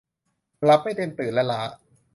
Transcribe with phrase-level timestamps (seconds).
[0.63, 1.61] หลับไม่เต็มตื่น และล้า